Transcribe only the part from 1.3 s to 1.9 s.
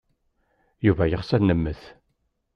ad nemmet.